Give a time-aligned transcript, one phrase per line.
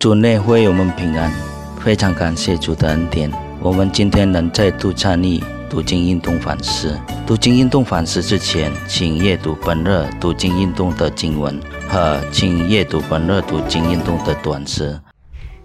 [0.00, 1.30] 主内会友们平安，
[1.78, 3.30] 非常感谢主的恩典。
[3.60, 5.38] 我们今天能再度参与
[5.68, 6.98] 读经运动反思。
[7.26, 14.98] 读经运动反思之前，请阅读本日读经运动的经文和请阅读本日读经运动的短诗。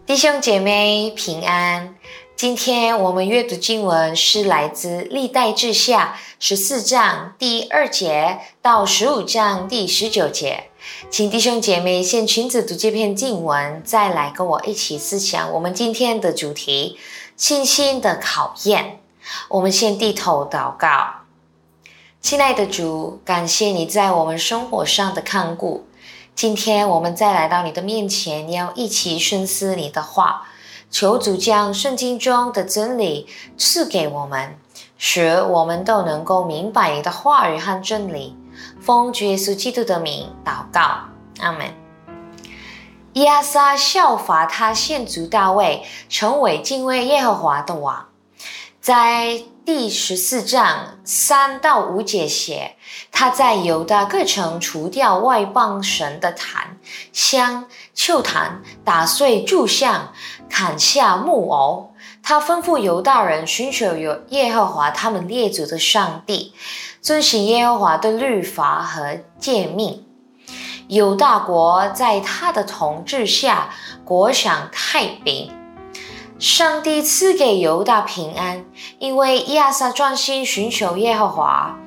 [0.06, 1.96] 弟兄姐妹平安。
[2.36, 10.66] 今天我们阅读经文是来自历代志下十四章第二节到十五章第十九节。
[11.10, 16.98] 请弟兄姐妹先裙子读这篇经文，再来跟我一起思想我们今天的主题：
[17.36, 19.00] 信心的考验。
[19.50, 21.22] 我们先低头祷告，
[22.22, 25.88] 亲爱的主，感谢你在我们生活上的看顾。
[26.36, 30.48] 今天我们再来到你的面前，要一起深思你的话，
[30.92, 34.58] 求主将圣经中的真理赐给我们，
[34.98, 38.36] 使我们都能够明白你的话语和真理。
[38.86, 41.74] 奉主耶稣基督的名祷告，阿门。
[43.14, 48.10] 亚撒效法他先祖大卫，成为敬畏耶和华的王。
[48.80, 52.76] 在第十四章三到五节写，
[53.12, 56.78] 他在犹大各城除掉外邦神的坛、
[57.12, 57.66] 香、
[57.96, 60.14] 丘坛，打碎柱像，
[60.48, 61.95] 砍下木偶。
[62.28, 66.56] 他吩咐犹大人寻求有耶和华他们列祖的上帝。
[67.00, 70.04] 遵行耶和华的律法和诫命，
[70.88, 73.70] 犹大国在他的统治下
[74.04, 75.52] 国享太平。
[76.40, 78.66] 上帝赐给犹大平安，
[78.98, 81.78] 因为亚撒专心寻求耶和华。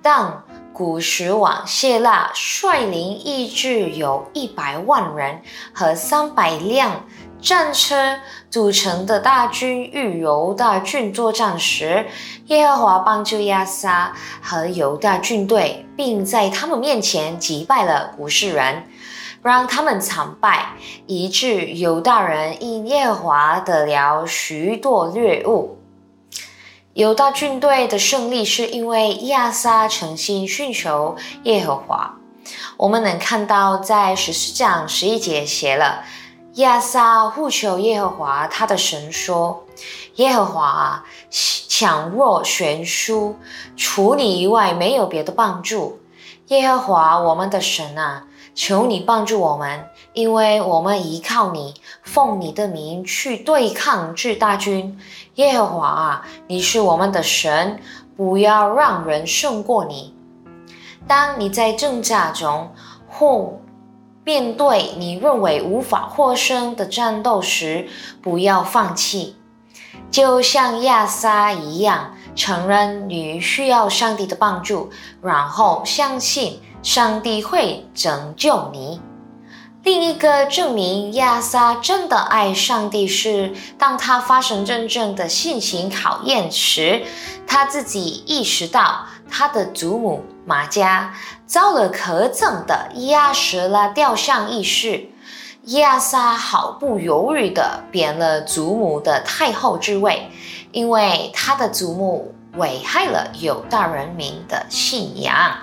[0.00, 5.42] 但古时王谢拉率领一支有一百万人
[5.74, 7.04] 和三百辆。
[7.42, 12.06] 战车组成的大军与犹大军作战时，
[12.46, 18.84] 耶和华帮助亚撒和犹大军队，并在他们面前击败了古世人，
[19.42, 20.74] 让他们惨败，
[21.08, 25.78] 以致犹大人因耶和华得了许多掠物。
[26.94, 32.18] 犹大军队的胜利是因为亚撒诚心寻求耶和华。
[32.76, 36.04] 我们能看到，在十四章十一节写了。
[36.56, 39.64] 亚撒呼求耶和华，他的神说
[40.16, 43.36] ：“耶和华啊强弱悬殊，
[43.74, 45.98] 除你以外没有别的帮助。
[46.48, 55.00] 耶和华我们的神啊，求你帮助我们，因为我们依靠你，奉你的名去对抗这大军。
[55.36, 57.80] 耶和华啊，你是我们的神，
[58.14, 60.14] 不要让人胜过你。
[61.08, 62.70] 当你在挣扎中
[63.08, 63.54] 或……”
[64.24, 67.88] 面对你认为无法获胜的战斗时，
[68.22, 69.36] 不要放弃，
[70.10, 74.90] 就像亚撒一样，承认你需要上帝的帮助，
[75.20, 79.00] 然后相信上帝会拯救你。
[79.82, 87.02] 另一个证明亚撒真的爱上帝是，当他发生真正的性情考验时，
[87.48, 90.22] 他自己意识到他的祖母。
[90.44, 91.14] 马家
[91.46, 95.08] 遭了可憎的亚什拉雕像一事，
[95.66, 100.28] 亚撒毫不犹豫地贬了祖母的太后之位，
[100.72, 105.56] 因为他的祖母危害了犹大人民的信仰。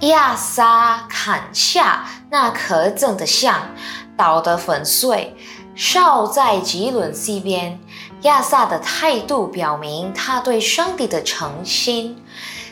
[0.00, 3.68] 亚撒砍下那可憎的像，
[4.16, 5.36] 捣得粉碎，
[5.74, 7.78] 烧在吉伦西边。
[8.24, 12.16] 亚萨的态度表明他对上帝的诚心。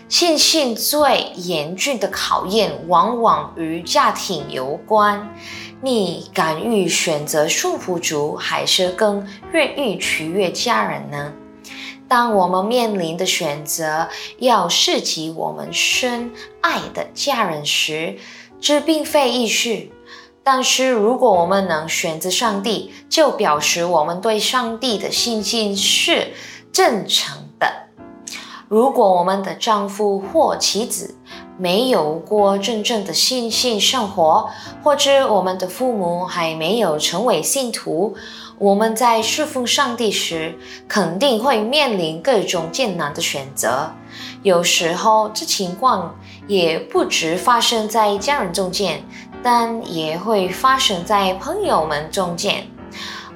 [0.08, 5.34] 信心最严峻的考验，往往与家庭有关。
[5.80, 11.32] 你敢于选择束缚主，还是更愿意取悦家人呢？
[12.08, 14.08] 当我们面临的选择
[14.38, 16.30] 要涉及我们深
[16.60, 18.16] 爱的家人时，
[18.60, 19.88] 这并非易事。
[20.44, 26.32] 但是，如果我们能选择上帝，就表示我们对上帝的信心是
[26.72, 27.72] 真诚的。
[28.68, 31.14] 如果我们的丈夫或妻子
[31.58, 34.48] 没有过真正的信心生活，
[34.82, 38.16] 或者我们的父母还没有成为信徒，
[38.58, 40.58] 我们在侍奉上帝时
[40.88, 43.92] 肯定会面临各种艰难的选择。
[44.42, 46.16] 有时候，这情况
[46.48, 49.04] 也不止发生在家人中间。
[49.42, 52.66] 但也会发生在朋友们中间。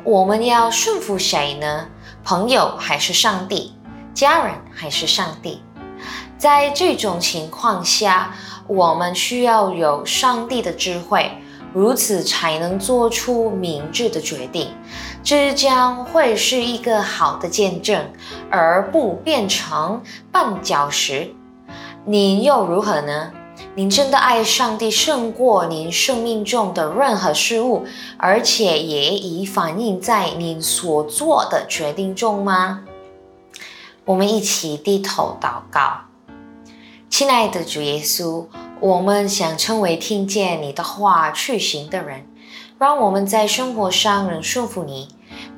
[0.05, 1.89] 我们要顺服谁呢？
[2.23, 3.75] 朋友还是上帝？
[4.15, 5.63] 家人还是上帝？
[6.39, 8.35] 在这种情况下，
[8.67, 11.31] 我们需要有上帝的智慧，
[11.73, 14.69] 如此才能做出明智的决定。
[15.23, 18.13] 这将会是一个好的见证，
[18.51, 21.35] 而不变成绊脚石。
[22.05, 23.33] 你又如何呢？
[23.75, 27.85] 您真的爱上帝胜过您生命中的任何事物，
[28.17, 32.85] 而且也已反映在您所做的决定中吗？
[34.05, 36.03] 我们一起低头祷告，
[37.11, 38.47] 亲爱的主耶稣，
[38.81, 42.27] 我们想成为听见你的话去行的人，
[42.79, 45.09] 让我们在生活上能顺服你，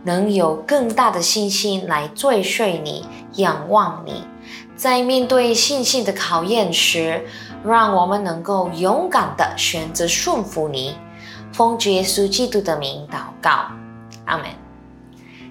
[0.04, 3.04] 能有更大的信心来追随你、
[3.34, 4.24] 仰望你。
[4.74, 7.26] 在面对信心的考验时，
[7.64, 10.96] 让我们能够勇敢的选择顺服你。
[11.52, 13.70] 奉主耶稣基督的名祷告，
[14.24, 14.46] 阿门。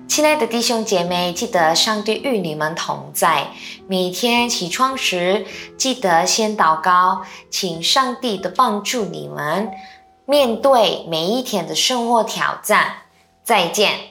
[0.07, 3.48] 亲爱的弟兄姐妹，记得上帝与你们同在。
[3.88, 5.45] 每天起床时，
[5.77, 9.69] 记得先祷告，请上帝的帮助你们
[10.25, 12.94] 面对每一天的生活挑战。
[13.44, 14.06] 再见。